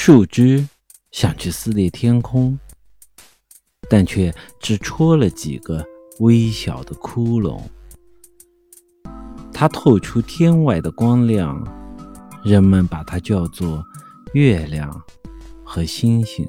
[0.00, 0.66] 树枝
[1.10, 2.56] 想去撕裂天空
[3.90, 5.84] 但却只戳了几个
[6.20, 7.60] 微小的窟窿。
[9.52, 11.62] 它透出天外的光亮
[12.44, 13.84] 人们把它叫做
[14.34, 14.88] 月亮
[15.64, 16.48] 和星星。